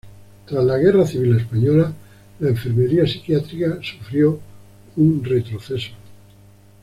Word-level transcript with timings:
Tras 0.47 0.63
la 0.65 0.79
Guerra 0.79 1.05
Civil 1.05 1.37
Española, 1.37 1.93
la 2.39 2.49
enfermería 2.49 3.05
psiquiátrica 3.05 3.77
sufrió 3.83 4.39
un 4.95 5.23
retroceso. 5.23 5.91